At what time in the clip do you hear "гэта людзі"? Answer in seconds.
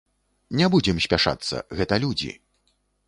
1.81-2.31